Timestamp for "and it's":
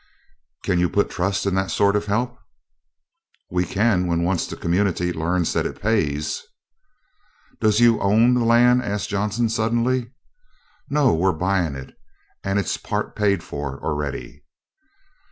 12.43-12.77